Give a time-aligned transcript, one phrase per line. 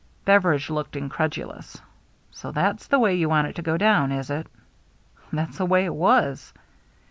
[0.25, 1.79] Beveridge looked incredulous.
[2.31, 4.47] "So that's the way you want it to go down, is it?"
[5.31, 6.51] "That's the way it was."